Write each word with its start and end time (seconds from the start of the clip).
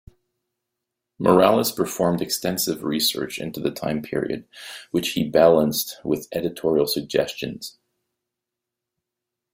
Morales 1.19 1.71
performed 1.71 2.23
extensive 2.23 2.83
research 2.83 3.37
into 3.37 3.59
the 3.59 3.69
time 3.69 4.01
period, 4.01 4.47
which 4.89 5.09
he 5.09 5.29
balanced 5.29 5.99
with 6.03 6.27
editorial 6.31 6.87
suggestions. 6.87 7.77